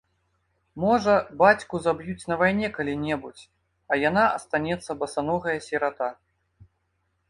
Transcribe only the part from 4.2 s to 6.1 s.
астанецца басаногая сірата.